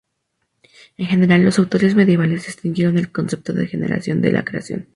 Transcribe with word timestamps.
En 0.97 1.05
general, 1.05 1.45
los 1.45 1.59
autores 1.59 1.93
medievales 1.93 2.47
distinguieron 2.47 2.97
el 2.97 3.11
concepto 3.11 3.53
de 3.53 3.67
generación 3.67 4.19
del 4.19 4.33
de 4.33 4.43
creación. 4.43 4.87